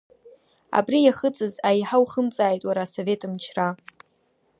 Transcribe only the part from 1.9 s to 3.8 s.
ухымҵааит, уара, Асовет мчра!